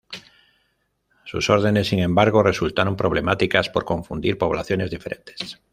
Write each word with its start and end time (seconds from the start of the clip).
Sus 1.25 1.47
órdenes, 1.51 1.89
sin 1.89 1.99
embargo, 1.99 2.41
resultaron 2.41 2.95
problemáticas, 2.95 3.69
por 3.69 3.85
confundir 3.85 4.39
poblaciones 4.39 4.89
diferentes. 4.89 5.61